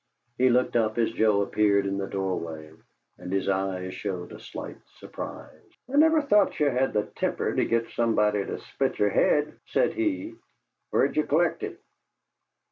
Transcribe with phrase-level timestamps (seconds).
[0.39, 2.71] He looked up as Joe appeared in the doorway,
[3.19, 5.61] and his eyes showed a slight surprise.
[5.93, 9.93] "I never thought ye had the temper to git somebody to split yer head," said
[9.93, 10.33] he.
[10.89, 11.79] "Where'd ye collect it?"